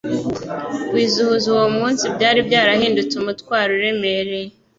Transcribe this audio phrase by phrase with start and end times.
[0.89, 4.51] kwizihiza uwo munsi byari byarahindutse umutwaro uremereye.